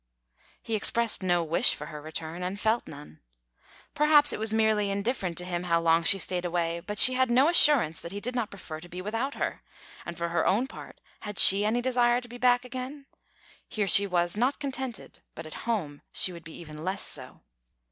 [0.63, 3.19] He expressed no wish for her return, and felt none.
[3.93, 7.29] Perhaps, it was merely indifferent to him how long she stayed away; but she had
[7.29, 9.61] no assurance that he did not prefer to be without her.
[10.03, 13.05] And, for her own part, had she any desire to be back again?
[13.69, 17.41] Here she was not contented, but at home she would be even less so.